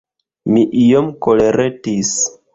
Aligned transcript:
Mi 0.55 0.63
iom 0.85 1.13
koleretis! 1.27 2.13